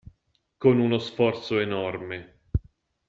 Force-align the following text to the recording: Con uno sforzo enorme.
Con 0.57 0.79
uno 0.79 0.97
sforzo 0.97 1.59
enorme. 1.59 2.39